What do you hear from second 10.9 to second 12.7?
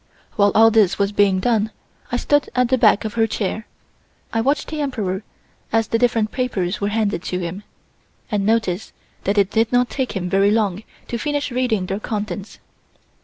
to finish reading their contents.